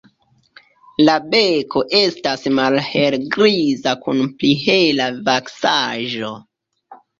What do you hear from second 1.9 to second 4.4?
estas malhelgriza kun